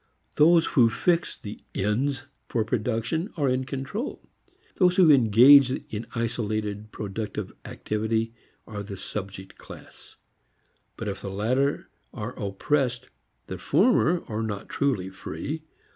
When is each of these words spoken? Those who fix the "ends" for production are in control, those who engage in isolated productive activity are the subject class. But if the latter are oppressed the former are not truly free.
Those 0.37 0.65
who 0.65 0.89
fix 0.89 1.37
the 1.37 1.59
"ends" 1.75 2.23
for 2.49 2.65
production 2.65 3.31
are 3.37 3.47
in 3.47 3.65
control, 3.65 4.27
those 4.77 4.95
who 4.95 5.11
engage 5.11 5.69
in 5.93 6.07
isolated 6.15 6.91
productive 6.91 7.53
activity 7.65 8.33
are 8.65 8.81
the 8.81 8.97
subject 8.97 9.59
class. 9.59 10.15
But 10.97 11.07
if 11.07 11.21
the 11.21 11.29
latter 11.29 11.87
are 12.15 12.33
oppressed 12.43 13.09
the 13.45 13.59
former 13.59 14.23
are 14.27 14.41
not 14.41 14.69
truly 14.69 15.11
free. 15.11 15.61